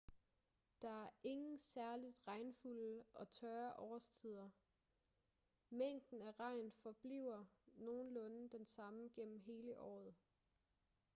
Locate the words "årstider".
3.79-4.49